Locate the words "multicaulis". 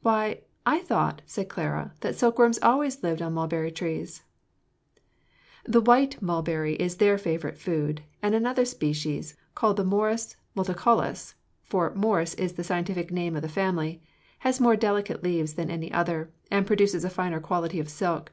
10.56-11.34